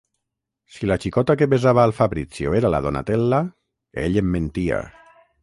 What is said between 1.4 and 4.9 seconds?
que besava al Fabrizio era la Donatella, ell em mentia.